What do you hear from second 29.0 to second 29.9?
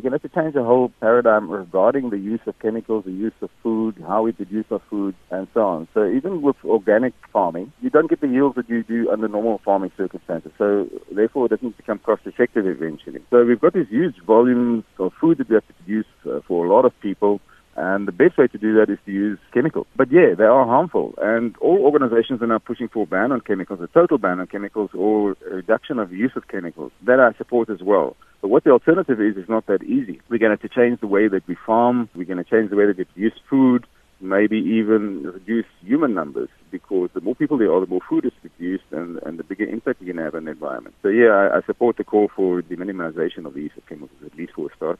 is, is not that